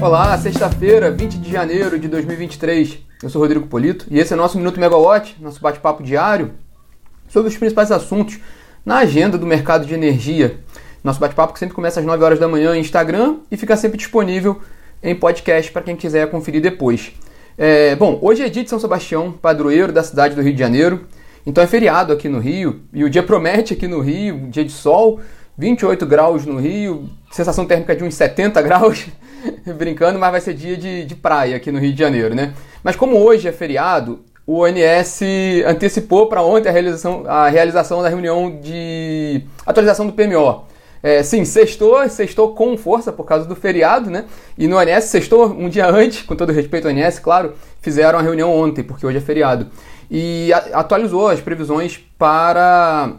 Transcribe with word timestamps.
Olá, 0.00 0.38
sexta-feira, 0.38 1.10
20 1.10 1.38
de 1.38 1.50
janeiro 1.50 1.98
de 1.98 2.06
2023. 2.06 2.98
Eu 3.20 3.28
sou 3.28 3.42
Rodrigo 3.42 3.66
Polito 3.66 4.06
e 4.08 4.20
esse 4.20 4.32
é 4.32 4.36
nosso 4.36 4.56
Minuto 4.56 4.78
Megawatt, 4.78 5.36
nosso 5.40 5.60
bate-papo 5.60 6.04
diário 6.04 6.52
sobre 7.28 7.48
os 7.50 7.56
principais 7.56 7.90
assuntos 7.90 8.38
na 8.86 8.98
agenda 8.98 9.36
do 9.36 9.44
mercado 9.44 9.84
de 9.84 9.92
energia. 9.92 10.60
Nosso 11.02 11.18
bate-papo 11.18 11.52
que 11.52 11.58
sempre 11.58 11.74
começa 11.74 11.98
às 11.98 12.06
9 12.06 12.24
horas 12.24 12.38
da 12.38 12.46
manhã 12.46 12.76
em 12.76 12.80
Instagram 12.80 13.38
e 13.50 13.56
fica 13.56 13.76
sempre 13.76 13.98
disponível 13.98 14.60
em 15.02 15.16
podcast 15.16 15.72
para 15.72 15.82
quem 15.82 15.96
quiser 15.96 16.30
conferir 16.30 16.62
depois. 16.62 17.12
É, 17.56 17.96
bom, 17.96 18.20
hoje 18.22 18.44
é 18.44 18.48
dia 18.48 18.62
de 18.62 18.70
São 18.70 18.78
Sebastião, 18.78 19.32
padroeiro 19.32 19.92
da 19.92 20.04
cidade 20.04 20.36
do 20.36 20.40
Rio 20.40 20.52
de 20.52 20.60
Janeiro. 20.60 21.06
Então 21.44 21.62
é 21.62 21.66
feriado 21.66 22.12
aqui 22.12 22.28
no 22.28 22.38
Rio 22.38 22.82
e 22.92 23.02
o 23.02 23.10
dia 23.10 23.24
promete 23.24 23.74
aqui 23.74 23.88
no 23.88 24.00
Rio, 24.00 24.48
dia 24.48 24.64
de 24.64 24.70
sol, 24.70 25.20
28 25.58 26.06
graus 26.06 26.46
no 26.46 26.56
Rio, 26.60 27.08
sensação 27.32 27.66
térmica 27.66 27.96
de 27.96 28.04
uns 28.04 28.14
70 28.14 28.62
graus, 28.62 29.08
brincando, 29.76 30.18
mas 30.18 30.30
vai 30.30 30.40
ser 30.40 30.54
dia 30.54 30.76
de, 30.76 31.04
de 31.04 31.14
praia 31.14 31.56
aqui 31.56 31.70
no 31.70 31.78
Rio 31.78 31.92
de 31.92 31.98
Janeiro, 31.98 32.34
né? 32.34 32.54
Mas 32.82 32.96
como 32.96 33.16
hoje 33.16 33.48
é 33.48 33.52
feriado, 33.52 34.20
o 34.46 34.60
ONS 34.60 35.20
antecipou 35.66 36.26
para 36.26 36.42
ontem 36.42 36.68
a 36.68 36.72
realização, 36.72 37.24
a 37.26 37.48
realização 37.48 38.02
da 38.02 38.08
reunião 38.08 38.58
de 38.60 39.42
atualização 39.66 40.06
do 40.06 40.12
PMO. 40.14 40.64
É, 41.02 41.22
sim, 41.22 41.44
sextou, 41.44 42.08
sextou 42.08 42.54
com 42.54 42.76
força 42.76 43.12
por 43.12 43.24
causa 43.24 43.46
do 43.46 43.54
feriado, 43.54 44.10
né? 44.10 44.24
E 44.56 44.66
no 44.66 44.76
ONS, 44.76 45.04
sextou 45.04 45.46
um 45.46 45.68
dia 45.68 45.86
antes, 45.86 46.22
com 46.22 46.34
todo 46.34 46.50
respeito 46.50 46.88
ao 46.88 46.94
ONS, 46.94 47.18
claro, 47.18 47.52
fizeram 47.80 48.18
a 48.18 48.22
reunião 48.22 48.52
ontem, 48.52 48.82
porque 48.82 49.06
hoje 49.06 49.18
é 49.18 49.20
feriado. 49.20 49.66
E 50.10 50.50
atualizou 50.72 51.28
as 51.28 51.40
previsões 51.40 52.00
para, 52.18 53.12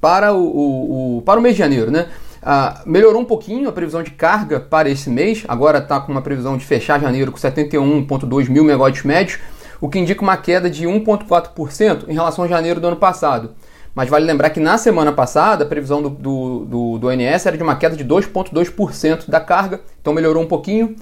para, 0.00 0.34
o, 0.34 0.44
o, 0.44 1.18
o 1.18 1.22
para 1.22 1.40
o 1.40 1.42
mês 1.42 1.54
de 1.54 1.60
janeiro, 1.60 1.90
né? 1.90 2.08
Ah, 2.46 2.82
melhorou 2.84 3.22
um 3.22 3.24
pouquinho 3.24 3.70
a 3.70 3.72
previsão 3.72 4.02
de 4.02 4.10
carga 4.10 4.60
para 4.60 4.90
esse 4.90 5.08
mês, 5.08 5.44
agora 5.48 5.78
está 5.78 5.98
com 5.98 6.12
uma 6.12 6.20
previsão 6.20 6.58
de 6.58 6.66
fechar 6.66 7.00
janeiro 7.00 7.32
com 7.32 7.38
71,2 7.38 8.50
mil 8.50 8.62
megawatts 8.62 9.02
médios, 9.02 9.38
o 9.80 9.88
que 9.88 9.98
indica 9.98 10.20
uma 10.20 10.36
queda 10.36 10.68
de 10.68 10.84
1,4% 10.84 12.04
em 12.06 12.12
relação 12.12 12.44
a 12.44 12.48
janeiro 12.48 12.80
do 12.80 12.86
ano 12.86 12.96
passado. 12.96 13.52
Mas 13.94 14.10
vale 14.10 14.26
lembrar 14.26 14.50
que 14.50 14.60
na 14.60 14.76
semana 14.76 15.10
passada 15.10 15.64
a 15.64 15.66
previsão 15.66 16.02
do, 16.02 16.10
do, 16.10 16.64
do, 16.66 16.98
do 16.98 17.06
ONS 17.06 17.46
era 17.46 17.56
de 17.56 17.62
uma 17.62 17.76
queda 17.76 17.96
de 17.96 18.04
2,2% 18.04 19.30
da 19.30 19.40
carga, 19.40 19.80
então 19.98 20.12
melhorou 20.12 20.42
um 20.42 20.46
pouquinho. 20.46 20.96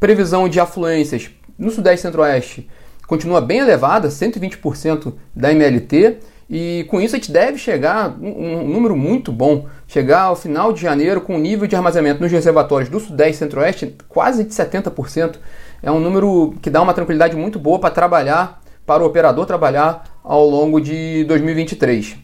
Previsão 0.00 0.48
de 0.48 0.58
afluências 0.58 1.30
no 1.56 1.70
Sudeste 1.70 2.00
e 2.00 2.02
Centro-Oeste 2.02 2.68
continua 3.06 3.40
bem 3.40 3.60
elevada, 3.60 4.08
120% 4.08 5.14
da 5.34 5.52
MLT, 5.52 6.18
e 6.50 6.86
com 6.88 7.00
isso 7.00 7.14
a 7.14 7.18
gente 7.18 7.30
deve 7.30 7.58
chegar 7.58 8.16
um, 8.20 8.60
um 8.60 8.68
número 8.68 8.96
muito 8.96 9.30
bom, 9.30 9.66
chegar 9.86 10.22
ao 10.22 10.36
final 10.36 10.72
de 10.72 10.80
janeiro 10.80 11.20
com 11.20 11.36
um 11.36 11.38
nível 11.38 11.66
de 11.66 11.76
armazenamento 11.76 12.22
nos 12.22 12.32
reservatórios 12.32 12.88
do 12.88 12.98
Sudeste 12.98 13.34
e 13.34 13.38
Centro-Oeste 13.38 13.96
quase 14.08 14.44
de 14.44 14.50
70%. 14.54 15.36
É 15.82 15.90
um 15.90 16.00
número 16.00 16.54
que 16.62 16.70
dá 16.70 16.80
uma 16.80 16.94
tranquilidade 16.94 17.36
muito 17.36 17.58
boa 17.58 17.78
para 17.78 17.90
trabalhar, 17.90 18.62
para 18.86 19.02
o 19.02 19.06
operador 19.06 19.44
trabalhar 19.44 20.04
ao 20.24 20.48
longo 20.48 20.80
de 20.80 21.24
2023. 21.24 22.16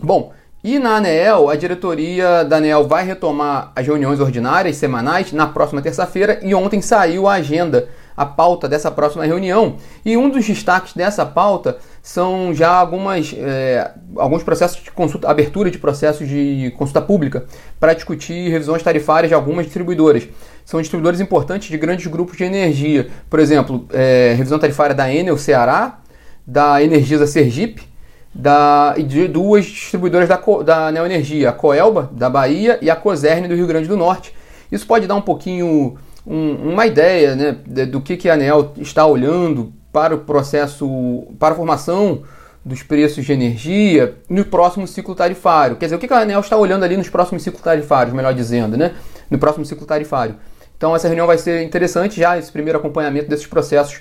Bom, 0.00 0.32
e 0.62 0.78
na 0.78 0.96
ANEEL, 0.96 1.50
a 1.50 1.56
diretoria 1.56 2.42
da 2.42 2.56
ANEEL 2.56 2.88
vai 2.88 3.04
retomar 3.04 3.70
as 3.76 3.86
reuniões 3.86 4.18
ordinárias 4.18 4.76
semanais 4.76 5.30
na 5.30 5.46
próxima 5.46 5.82
terça-feira 5.82 6.40
e 6.42 6.54
ontem 6.54 6.80
saiu 6.80 7.28
a 7.28 7.34
agenda, 7.34 7.86
a 8.16 8.24
pauta 8.24 8.68
dessa 8.68 8.90
próxima 8.90 9.24
reunião. 9.24 9.76
E 10.04 10.16
um 10.16 10.28
dos 10.28 10.46
destaques 10.46 10.94
dessa 10.94 11.24
pauta 11.26 11.78
são 12.02 12.54
já 12.54 12.70
algumas, 12.70 13.34
é, 13.36 13.90
alguns 14.16 14.42
processos 14.42 14.82
de 14.82 14.90
consulta, 14.90 15.28
abertura 15.28 15.70
de 15.70 15.78
processos 15.78 16.28
de 16.28 16.72
consulta 16.76 17.00
pública 17.00 17.44
para 17.80 17.94
discutir 17.94 18.50
revisões 18.50 18.82
tarifárias 18.82 19.30
de 19.30 19.34
algumas 19.34 19.64
distribuidoras. 19.64 20.28
São 20.64 20.80
distribuidores 20.80 21.20
importantes 21.20 21.68
de 21.68 21.76
grandes 21.76 22.06
grupos 22.06 22.36
de 22.36 22.44
energia. 22.44 23.08
Por 23.28 23.38
exemplo, 23.38 23.86
é, 23.92 24.34
revisão 24.36 24.58
tarifária 24.58 24.94
da 24.94 25.12
Enel 25.12 25.36
Ceará, 25.36 26.00
da 26.46 26.82
Energisa 26.82 27.26
Sergipe, 27.26 27.94
da, 28.34 28.94
de 28.94 29.28
duas 29.28 29.64
distribuidoras 29.64 30.28
da, 30.28 30.36
da 30.64 30.92
Neoenergia, 30.92 31.50
a 31.50 31.52
Coelba, 31.52 32.10
da 32.12 32.28
Bahia, 32.28 32.78
e 32.82 32.90
a 32.90 32.96
Coserne, 32.96 33.46
do 33.46 33.54
Rio 33.54 33.66
Grande 33.66 33.86
do 33.86 33.96
Norte. 33.96 34.34
Isso 34.72 34.86
pode 34.86 35.06
dar 35.06 35.14
um 35.14 35.22
pouquinho 35.22 35.96
um, 36.26 36.72
uma 36.72 36.86
ideia 36.86 37.34
né, 37.34 37.52
do 37.86 38.00
que, 38.00 38.16
que 38.16 38.28
a 38.28 38.34
ANEL 38.34 38.72
está 38.78 39.06
olhando 39.06 39.72
para 39.92 40.14
o 40.14 40.18
processo, 40.18 41.26
para 41.38 41.54
a 41.54 41.56
formação 41.56 42.22
dos 42.64 42.82
preços 42.82 43.24
de 43.24 43.32
energia 43.32 44.16
no 44.28 44.44
próximo 44.44 44.88
ciclo 44.88 45.14
tarifário. 45.14 45.76
Quer 45.76 45.86
dizer, 45.86 45.96
o 45.96 45.98
que 45.98 46.12
a 46.12 46.18
ANEL 46.18 46.40
está 46.40 46.56
olhando 46.56 46.84
ali 46.84 46.96
nos 46.96 47.10
próximos 47.10 47.42
ciclos 47.42 47.62
tarifários, 47.62 48.14
melhor 48.14 48.32
dizendo, 48.32 48.76
né? 48.76 48.92
No 49.30 49.38
próximo 49.38 49.64
ciclo 49.66 49.86
tarifário. 49.86 50.36
Então 50.76 50.96
essa 50.96 51.06
reunião 51.06 51.26
vai 51.26 51.38
ser 51.38 51.62
interessante 51.62 52.18
já, 52.18 52.38
esse 52.38 52.50
primeiro 52.50 52.78
acompanhamento 52.78 53.28
desses 53.28 53.46
processos 53.46 54.00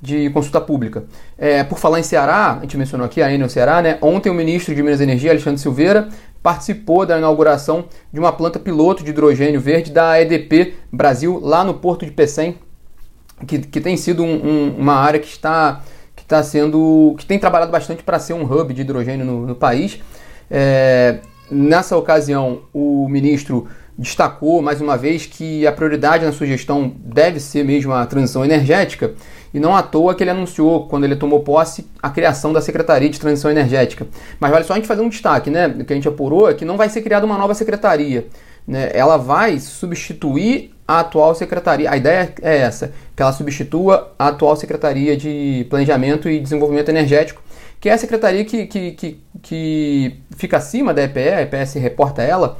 de 0.00 0.28
consulta 0.30 0.60
pública. 0.60 1.04
É, 1.38 1.62
por 1.62 1.78
falar 1.78 2.00
em 2.00 2.02
Ceará, 2.02 2.58
a 2.58 2.60
gente 2.62 2.76
mencionou 2.76 3.06
aqui 3.06 3.22
a 3.22 3.32
Enel 3.32 3.48
Ceará, 3.48 3.80
né? 3.80 3.98
Ontem 4.02 4.30
o 4.30 4.34
ministro 4.34 4.74
de 4.74 4.82
Minas 4.82 5.00
e 5.00 5.04
Energia, 5.04 5.30
Alexandre 5.30 5.60
Silveira, 5.60 6.08
participou 6.42 7.06
da 7.06 7.16
inauguração 7.16 7.84
de 8.12 8.18
uma 8.18 8.32
planta 8.32 8.58
piloto 8.58 9.04
de 9.04 9.10
hidrogênio 9.10 9.60
verde 9.60 9.92
da 9.92 10.20
EDP 10.20 10.74
Brasil, 10.90 11.38
lá 11.40 11.62
no 11.64 11.74
Porto 11.74 12.04
de 12.04 12.10
Pecém, 12.10 12.56
que, 13.46 13.58
que 13.58 13.80
tem 13.80 13.96
sido 13.96 14.22
um, 14.22 14.34
um, 14.34 14.76
uma 14.78 14.94
área 14.94 15.20
que 15.20 15.28
está, 15.28 15.82
que 16.16 16.22
está 16.22 16.42
sendo. 16.42 17.14
que 17.18 17.26
tem 17.26 17.38
trabalhado 17.38 17.70
bastante 17.70 18.02
para 18.02 18.18
ser 18.18 18.32
um 18.32 18.44
hub 18.44 18.74
de 18.74 18.80
hidrogênio 18.80 19.24
no, 19.24 19.46
no 19.46 19.54
país. 19.54 20.00
É, 20.50 21.18
nessa 21.50 21.96
ocasião, 21.96 22.62
o 22.72 23.08
ministro 23.08 23.68
destacou 23.96 24.62
mais 24.62 24.80
uma 24.80 24.96
vez 24.96 25.26
que 25.26 25.66
a 25.66 25.72
prioridade 25.72 26.24
na 26.24 26.32
sua 26.32 26.46
gestão 26.46 26.92
deve 26.98 27.38
ser 27.38 27.64
mesmo 27.64 27.92
a 27.92 28.04
transição 28.06 28.44
energética 28.44 29.14
e 29.52 29.60
não 29.60 29.76
à 29.76 29.82
toa 29.82 30.14
que 30.14 30.22
ele 30.22 30.30
anunciou, 30.30 30.86
quando 30.86 31.04
ele 31.04 31.16
tomou 31.16 31.40
posse, 31.40 31.86
a 32.02 32.10
criação 32.10 32.52
da 32.52 32.60
Secretaria 32.60 33.08
de 33.08 33.20
Transição 33.20 33.50
Energética. 33.50 34.06
Mas 34.40 34.50
vale 34.50 34.64
só 34.64 34.72
a 34.72 34.76
gente 34.76 34.88
fazer 34.88 35.02
um 35.02 35.08
destaque, 35.08 35.50
né? 35.50 35.66
O 35.66 35.84
que 35.84 35.92
a 35.92 35.96
gente 35.96 36.08
apurou 36.08 36.48
é 36.48 36.54
que 36.54 36.64
não 36.64 36.76
vai 36.76 36.88
ser 36.88 37.02
criada 37.02 37.26
uma 37.26 37.36
nova 37.36 37.54
secretaria. 37.54 38.26
Né? 38.66 38.90
Ela 38.94 39.16
vai 39.16 39.58
substituir 39.58 40.72
a 40.86 41.00
atual 41.00 41.34
secretaria. 41.34 41.90
A 41.90 41.96
ideia 41.96 42.32
é 42.42 42.58
essa, 42.58 42.92
que 43.14 43.22
ela 43.22 43.32
substitua 43.32 44.12
a 44.18 44.28
atual 44.28 44.56
Secretaria 44.56 45.16
de 45.16 45.66
Planejamento 45.68 46.28
e 46.28 46.40
Desenvolvimento 46.40 46.88
Energético, 46.88 47.42
que 47.80 47.88
é 47.88 47.92
a 47.92 47.98
secretaria 47.98 48.44
que, 48.44 48.66
que, 48.66 48.92
que, 48.92 49.20
que 49.42 50.16
fica 50.36 50.56
acima 50.56 50.94
da 50.94 51.02
EPE, 51.02 51.28
a 51.28 51.42
EPE 51.42 51.66
se 51.66 51.78
reporta 51.78 52.22
ela, 52.22 52.58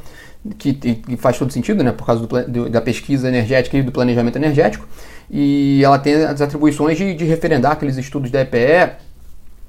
que, 0.58 0.74
que, 0.74 1.16
faz 1.16 1.38
todo 1.38 1.52
sentido, 1.52 1.84
né, 1.84 1.92
por 1.92 2.04
causa 2.04 2.26
do, 2.26 2.48
do, 2.48 2.70
da 2.70 2.80
pesquisa 2.80 3.28
energética 3.28 3.76
e 3.76 3.82
do 3.82 3.92
planejamento 3.92 4.36
energético, 4.36 4.86
e 5.30 5.82
ela 5.84 5.98
tem 5.98 6.14
as 6.14 6.40
atribuições 6.40 6.98
de, 6.98 7.14
de 7.14 7.24
referendar 7.24 7.72
aqueles 7.72 7.96
estudos 7.96 8.30
da 8.30 8.40
EPE, 8.40 8.92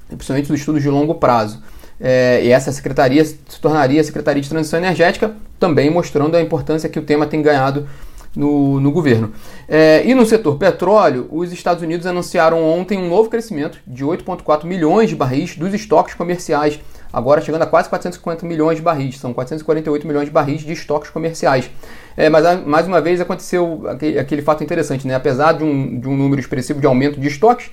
principalmente 0.08 0.52
os 0.52 0.58
estudos 0.58 0.82
de 0.82 0.88
longo 0.88 1.14
prazo. 1.14 1.62
É, 2.00 2.40
e 2.44 2.50
essa 2.50 2.72
secretaria 2.72 3.24
se 3.24 3.38
tornaria 3.60 4.00
a 4.00 4.04
Secretaria 4.04 4.42
de 4.42 4.48
Transição 4.48 4.78
Energética, 4.78 5.34
também 5.58 5.90
mostrando 5.90 6.36
a 6.36 6.42
importância 6.42 6.88
que 6.88 6.98
o 6.98 7.02
tema 7.02 7.24
tem 7.24 7.40
ganhado 7.40 7.86
no, 8.34 8.80
no 8.80 8.90
governo. 8.90 9.32
É, 9.68 10.02
e 10.04 10.14
no 10.14 10.26
setor 10.26 10.56
petróleo, 10.56 11.28
os 11.30 11.52
Estados 11.52 11.82
Unidos 11.82 12.06
anunciaram 12.06 12.62
ontem 12.62 12.98
um 12.98 13.08
novo 13.08 13.30
crescimento 13.30 13.78
de 13.86 14.04
8,4 14.04 14.64
milhões 14.64 15.08
de 15.08 15.16
barris 15.16 15.56
dos 15.56 15.72
estoques 15.72 16.14
comerciais, 16.14 16.80
agora 17.14 17.40
chegando 17.40 17.62
a 17.62 17.66
quase 17.66 17.88
450 17.88 18.44
milhões 18.44 18.76
de 18.76 18.82
barris, 18.82 19.18
são 19.18 19.32
448 19.32 20.06
milhões 20.06 20.26
de 20.26 20.32
barris 20.32 20.62
de 20.62 20.72
estoques 20.72 21.10
comerciais. 21.10 21.70
É, 22.16 22.28
mas 22.28 22.64
mais 22.66 22.86
uma 22.86 23.00
vez 23.00 23.20
aconteceu 23.20 23.84
aquele, 23.88 24.18
aquele, 24.18 24.42
fato 24.42 24.64
interessante, 24.64 25.06
né? 25.06 25.14
apesar 25.14 25.52
de 25.52 25.64
um, 25.64 25.98
de 25.98 26.08
um 26.08 26.16
número 26.16 26.40
expressivo 26.40 26.80
de 26.80 26.86
aumento 26.86 27.20
de 27.20 27.28
estoques, 27.28 27.70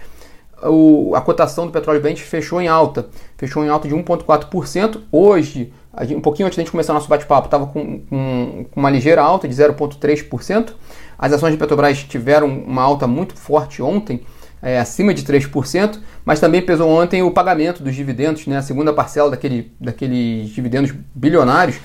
o, 0.64 1.16
a 1.16 1.22
cotação 1.22 1.66
do 1.66 1.72
petróleo 1.72 2.02
Brent 2.02 2.20
fechou 2.20 2.62
em 2.62 2.68
alta, 2.68 3.08
fechou 3.36 3.64
em 3.66 3.70
alta 3.70 3.88
de 3.88 3.96
1,4%. 3.96 5.02
Hoje, 5.12 5.74
gente, 6.02 6.16
um 6.16 6.22
pouquinho 6.22 6.46
antes 6.46 6.58
da 6.58 6.62
gente 6.62 6.72
começar 6.72 6.94
o 6.94 6.96
nosso 6.96 7.10
bate-papo, 7.10 7.48
estava 7.48 7.66
com, 7.66 8.00
com, 8.02 8.66
com, 8.70 8.80
uma 8.80 8.90
ligeira 8.90 9.22
alta 9.22 9.48
de 9.48 9.56
0,3%. 9.56 10.74
As 11.18 11.34
ações 11.34 11.52
de 11.52 11.58
Petrobras 11.58 12.04
tiveram 12.04 12.48
uma 12.48 12.82
alta 12.82 13.08
muito 13.08 13.36
forte 13.36 13.82
ontem, 13.82 14.22
é, 14.62 14.80
acima 14.80 15.14
de 15.14 15.24
3%, 15.24 16.00
mas 16.24 16.40
também 16.40 16.62
pesou 16.62 16.90
ontem 16.90 17.24
o 17.24 17.32
pagamento 17.32 17.82
dos 17.82 17.96
dividendos, 17.96 18.46
né, 18.46 18.58
a 18.58 18.62
segunda 18.62 18.94
parcela 18.94 19.32
daquele, 19.32 19.72
daqueles 19.80 20.50
dividendos 20.50 20.94
bilionários. 21.16 21.78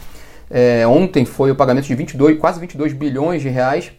É, 0.50 0.87
ontem 0.87 1.25
foi 1.25 1.50
o 1.50 1.56
pagamento 1.56 1.87
de 1.87 1.94
22, 1.94 2.38
quase 2.38 2.61
22 2.61 2.93
bilhões 2.93 3.43
de 3.43 3.49
reais 3.49 3.93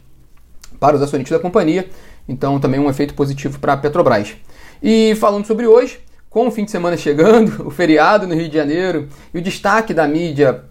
para 0.80 0.96
os 0.96 1.02
acionistas 1.02 1.38
da 1.38 1.42
companhia, 1.42 1.90
então 2.28 2.60
também 2.60 2.80
um 2.80 2.90
efeito 2.90 3.14
positivo 3.14 3.60
para 3.60 3.74
a 3.74 3.78
Petrobras. 3.78 4.36
E 4.82 5.16
falando 5.16 5.46
sobre 5.46 5.66
hoje, 5.66 6.00
com 6.30 6.48
o 6.48 6.52
fim 6.52 6.66
de 6.66 6.72
semana 6.72 6.96
chegando, 6.96 7.66
o 7.68 7.72
feriado 7.72 8.28
no 8.28 8.36
Rio 8.36 8.48
de 8.48 8.56
Janeiro 8.56 9.08
e 9.34 9.40
o 9.40 9.42
destaque 9.42 9.94
da 9.94 10.08
mídia 10.08 10.66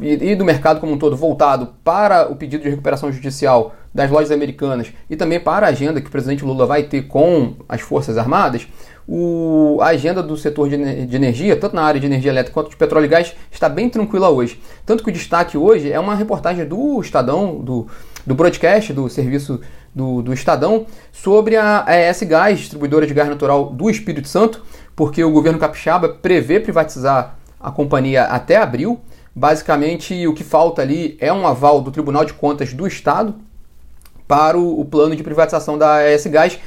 e 0.00 0.34
do 0.36 0.44
mercado 0.44 0.78
como 0.78 0.92
um 0.92 0.98
todo 0.98 1.16
voltado 1.16 1.74
para 1.82 2.30
o 2.30 2.36
pedido 2.36 2.62
de 2.62 2.70
recuperação 2.70 3.10
judicial 3.10 3.74
das 3.92 4.08
lojas 4.10 4.30
americanas 4.30 4.92
e 5.10 5.16
também 5.16 5.40
para 5.40 5.66
a 5.66 5.70
agenda 5.70 6.00
que 6.00 6.06
o 6.06 6.10
presidente 6.10 6.44
Lula 6.44 6.66
vai 6.66 6.84
ter 6.84 7.02
com 7.02 7.54
as 7.68 7.80
Forças 7.80 8.16
Armadas, 8.16 8.68
o, 9.08 9.78
a 9.80 9.86
agenda 9.86 10.22
do 10.22 10.36
setor 10.36 10.68
de, 10.68 11.06
de, 11.06 11.16
energia, 11.16 11.56
tanto 11.56 11.74
na 11.74 11.82
área 11.82 12.00
de 12.00 12.06
energia 12.06 12.30
elétrica 12.30 12.54
quanto 12.54 12.70
de 12.70 12.76
petróleo 12.76 13.06
e 13.06 13.08
gás, 13.08 13.34
está 13.50 13.68
bem 13.68 13.88
tranquila 13.88 14.28
hoje. 14.30 14.60
Tanto 14.84 15.02
que 15.02 15.10
o 15.10 15.12
destaque 15.12 15.56
hoje 15.56 15.90
é 15.90 15.98
uma 15.98 16.14
reportagem 16.14 16.64
do 16.64 17.00
Estadão, 17.00 17.58
do, 17.58 17.86
do 18.24 18.34
broadcast 18.34 18.92
do 18.92 19.08
serviço 19.08 19.60
do, 19.94 20.22
do 20.22 20.32
Estadão 20.32 20.86
sobre 21.12 21.56
a 21.56 21.86
ES 21.88 22.22
Gás, 22.22 22.58
distribuidora 22.58 23.06
de 23.06 23.14
gás 23.14 23.28
natural 23.28 23.70
do 23.70 23.88
Espírito 23.88 24.28
Santo, 24.28 24.62
porque 24.94 25.24
o 25.24 25.30
governo 25.30 25.58
capixaba 25.58 26.08
prevê 26.08 26.60
privatizar 26.60 27.36
a 27.58 27.70
companhia 27.70 28.24
até 28.24 28.56
abril. 28.56 29.00
Basicamente, 29.38 30.26
o 30.26 30.32
que 30.32 30.42
falta 30.42 30.80
ali 30.80 31.14
é 31.20 31.30
um 31.30 31.46
aval 31.46 31.82
do 31.82 31.90
Tribunal 31.90 32.24
de 32.24 32.32
Contas 32.32 32.72
do 32.72 32.86
Estado 32.86 33.34
para 34.26 34.56
o, 34.56 34.80
o 34.80 34.84
plano 34.86 35.14
de 35.14 35.22
privatização 35.22 35.76
da 35.76 36.10
ES 36.10 36.26
Gás, 36.28 36.58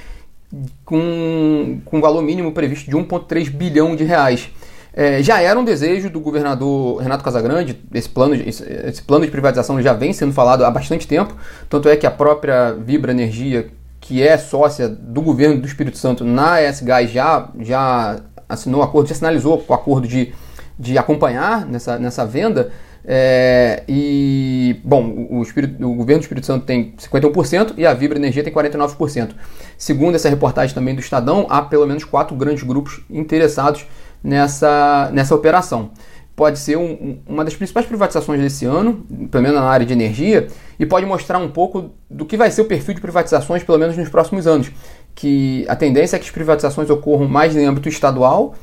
com, 0.86 1.81
com 1.83 2.00
valor 2.00 2.21
mínimo 2.21 2.51
previsto 2.51 2.88
de 2.88 2.95
1,3 2.95 3.50
bilhão 3.50 3.95
de 3.95 4.04
reais. 4.04 4.51
É, 4.94 5.24
já 5.24 5.42
era 5.42 5.60
um 5.60 5.63
desejo 5.63 6.12
do 6.12 6.19
governador 6.19 7.01
Renato 7.01 7.24
Casagrande, 7.24 7.75
esse 7.92 8.07
plano, 8.07 8.36
esse, 8.36 8.63
esse, 8.63 9.01
plano 9.01 9.25
de 9.25 9.31
privatização 9.31 9.81
já 9.81 9.94
vem 9.94 10.13
sendo 10.13 10.33
falado 10.33 10.63
há 10.63 10.69
bastante 10.69 11.07
tempo, 11.07 11.36
tanto 11.68 11.89
é 11.89 11.95
que 11.95 12.06
a 12.06 12.12
própria 12.12 12.74
Vibra 12.74 13.12
Energia, 13.12 13.71
que 14.00 14.21
é 14.21 14.38
sócia 14.38 14.88
do 14.88 15.24
governo 15.24 15.60
do 15.60 15.66
Espírito 15.66 15.98
Santo 15.98 16.24
na 16.24 16.62
ES 16.62 16.81
Gás, 16.81 17.10
já, 17.10 17.50
já 17.60 18.19
assinou 18.48 18.83
acordo, 18.83 19.10
já 19.10 19.16
sinalizou 19.16 19.66
o 19.68 19.74
acordo 19.74 20.07
de, 20.07 20.33
de 20.80 20.98
acompanhar 20.98 21.66
nessa, 21.66 22.00
nessa 22.00 22.26
venda. 22.26 22.72
É, 23.04 23.84
e, 23.88 24.80
bom, 24.84 25.28
o, 25.30 25.42
Espírito, 25.42 25.84
o, 25.86 25.96
governo 25.96 26.22
do 26.22 26.24
Espírito 26.24 26.46
Santo 26.46 26.66
tem 26.66 26.94
51% 26.98 27.74
e 27.78 27.86
a 27.86 27.94
Vibra 27.94 28.18
Energia 28.18 28.44
tem 28.44 28.54
49%. 28.54 29.31
Segundo 29.78 30.16
essa 30.16 30.30
reportagem 30.30 30.74
também 30.74 30.96
do 30.96 31.02
Estadão, 31.02 31.46
há 31.50 31.62
pelo 31.62 31.86
menos 31.86 32.04
quatro 32.04 32.36
grandes 32.36 32.64
grupos 32.64 33.02
interessados 33.10 33.86
nessa, 34.24 35.10
nessa 35.12 35.36
operação. 35.36 35.92
Pode 36.36 36.60
ser 36.60 36.78
um, 36.78 37.20
uma 37.28 37.44
das 37.44 37.54
principais 37.54 37.86
privatizações 37.86 38.40
desse 38.40 38.64
ano, 38.64 39.06
pelo 39.30 39.44
menos 39.44 39.60
na 39.60 39.66
área 39.66 39.86
de 39.86 39.92
energia, 39.92 40.48
e 40.80 40.86
pode 40.86 41.06
mostrar 41.06 41.38
um 41.38 41.50
pouco 41.50 41.92
do 42.10 42.26
que 42.26 42.38
vai 42.38 42.50
ser 42.50 42.62
o 42.62 42.66
perfil 42.66 42.94
de 42.94 43.02
privatizações, 43.02 43.62
pelo 43.62 43.78
menos 43.78 43.98
nos 43.98 44.08
próximos 44.08 44.48
anos. 44.48 44.72
Que 45.14 45.66
a 45.68 45.76
tendência 45.76 46.16
é 46.16 46.20
que 46.20 46.26
as 46.26 46.31
privatizações 46.31 46.90
ocorram 46.90 47.28
mais 47.28 47.58
em 47.58 47.66
âmbito 47.66 47.90
estadual, 47.90 48.56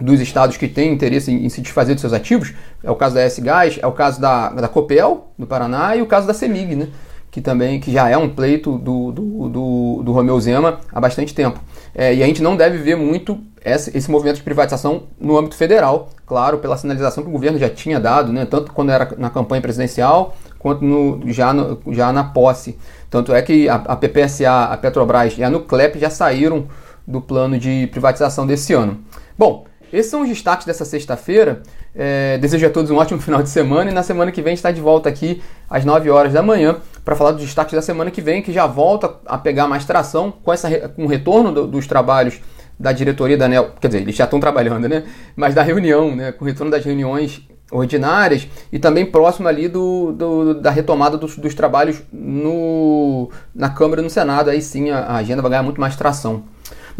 dos 0.00 0.20
estados 0.20 0.56
que 0.56 0.66
têm 0.66 0.92
interesse 0.92 1.30
em, 1.30 1.44
em, 1.44 1.48
se 1.48 1.60
desfazer 1.60 1.94
dos 1.94 2.00
seus 2.00 2.12
ativos. 2.12 2.54
É 2.82 2.90
o 2.90 2.96
caso 2.96 3.14
da 3.14 3.22
S-Gás, 3.22 3.78
é 3.82 3.86
o 3.86 3.92
caso 3.92 4.20
da, 4.20 4.48
da 4.50 4.68
Copel, 4.68 5.28
do 5.38 5.46
Paraná, 5.46 5.94
e 5.96 6.02
o 6.02 6.06
caso 6.06 6.26
da 6.26 6.34
CEMIG, 6.34 6.76
né? 6.76 6.88
que 7.30 7.40
também 7.40 7.78
que 7.78 7.92
já 7.92 8.08
é 8.08 8.16
um 8.16 8.28
pleito 8.28 8.76
do, 8.76 9.12
do, 9.12 9.48
do, 9.48 10.02
do 10.02 10.12
Romeu 10.12 10.38
Zema 10.40 10.80
há 10.92 11.00
bastante 11.00 11.32
tempo. 11.32 11.60
É, 11.94 12.14
e 12.14 12.22
a 12.22 12.26
gente 12.26 12.42
não 12.42 12.56
deve 12.56 12.78
ver 12.78 12.96
muito 12.96 13.38
esse, 13.64 13.96
esse 13.96 14.10
movimento 14.10 14.36
de 14.36 14.42
privatização 14.42 15.04
no 15.18 15.38
âmbito 15.38 15.54
federal, 15.54 16.08
claro, 16.26 16.58
pela 16.58 16.76
sinalização 16.76 17.22
que 17.22 17.28
o 17.28 17.32
governo 17.32 17.58
já 17.58 17.68
tinha 17.68 18.00
dado, 18.00 18.32
né, 18.32 18.44
tanto 18.46 18.72
quando 18.72 18.90
era 18.90 19.14
na 19.16 19.30
campanha 19.30 19.62
presidencial, 19.62 20.34
quanto 20.58 20.84
no, 20.84 21.20
já, 21.26 21.52
no, 21.52 21.80
já 21.92 22.12
na 22.12 22.24
posse. 22.24 22.76
Tanto 23.08 23.32
é 23.32 23.40
que 23.42 23.68
a, 23.68 23.74
a 23.74 23.96
PPSA, 23.96 24.64
a 24.64 24.76
Petrobras 24.76 25.38
e 25.38 25.44
a 25.44 25.50
Nuclep 25.50 25.98
já 25.98 26.10
saíram 26.10 26.66
do 27.06 27.20
plano 27.20 27.58
de 27.58 27.88
privatização 27.88 28.46
desse 28.46 28.72
ano. 28.72 28.98
Bom, 29.38 29.64
esses 29.92 30.10
são 30.10 30.22
os 30.22 30.28
destaques 30.28 30.66
dessa 30.66 30.84
sexta-feira. 30.84 31.62
É, 31.94 32.38
desejo 32.38 32.66
a 32.66 32.70
todos 32.70 32.90
um 32.90 32.96
ótimo 32.96 33.18
final 33.22 33.42
de 33.42 33.48
semana 33.48 33.90
e 33.90 33.94
na 33.94 34.02
semana 34.02 34.30
que 34.30 34.42
vem 34.42 34.54
está 34.54 34.70
de 34.70 34.80
volta 34.80 35.08
aqui 35.08 35.42
às 35.68 35.84
9 35.84 36.10
horas 36.10 36.32
da 36.32 36.42
manhã 36.42 36.76
para 37.04 37.16
falar 37.16 37.32
dos 37.32 37.42
destaques 37.42 37.74
da 37.74 37.82
semana 37.82 38.10
que 38.10 38.20
vem, 38.20 38.42
que 38.42 38.52
já 38.52 38.66
volta 38.66 39.14
a 39.26 39.38
pegar 39.38 39.66
mais 39.66 39.84
tração 39.84 40.30
com, 40.30 40.52
essa, 40.52 40.88
com 40.88 41.04
o 41.04 41.08
retorno 41.08 41.52
do, 41.52 41.66
dos 41.66 41.86
trabalhos 41.86 42.40
da 42.78 42.92
diretoria 42.92 43.36
da 43.36 43.44
ANEL, 43.44 43.72
quer 43.78 43.88
dizer, 43.88 44.00
eles 44.00 44.16
já 44.16 44.24
estão 44.24 44.40
trabalhando, 44.40 44.88
né? 44.88 45.04
Mas 45.36 45.54
da 45.54 45.62
reunião, 45.62 46.16
né? 46.16 46.32
Com 46.32 46.44
o 46.44 46.48
retorno 46.48 46.70
das 46.70 46.82
reuniões 46.82 47.42
ordinárias 47.70 48.48
e 48.72 48.78
também 48.78 49.06
próximo 49.06 49.46
ali 49.46 49.68
do, 49.68 50.12
do 50.12 50.54
da 50.54 50.70
retomada 50.70 51.16
dos, 51.16 51.36
dos, 51.36 51.54
trabalhos 51.54 52.02
no, 52.12 53.30
na 53.54 53.70
Câmara 53.70 54.00
e 54.00 54.04
no 54.04 54.10
Senado. 54.10 54.50
Aí 54.50 54.60
sim 54.60 54.90
a, 54.90 55.00
a 55.00 55.16
agenda 55.16 55.42
vai 55.42 55.50
ganhar 55.50 55.62
muito 55.62 55.80
mais 55.80 55.94
tração. 55.94 56.44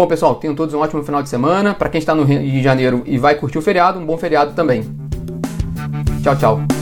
Bom, 0.00 0.06
pessoal, 0.06 0.36
tenham 0.36 0.54
todos 0.54 0.74
um 0.74 0.78
ótimo 0.78 1.04
final 1.04 1.22
de 1.22 1.28
semana. 1.28 1.74
Para 1.74 1.90
quem 1.90 1.98
está 1.98 2.14
no 2.14 2.24
Rio 2.24 2.40
de 2.40 2.62
Janeiro 2.62 3.02
e 3.04 3.18
vai 3.18 3.34
curtir 3.34 3.58
o 3.58 3.60
feriado, 3.60 3.98
um 3.98 4.06
bom 4.06 4.16
feriado 4.16 4.54
também. 4.54 4.82
Tchau, 6.22 6.36
tchau. 6.38 6.79